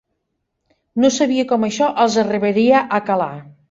[1.03, 3.35] No sabia com això els arribaria a calar.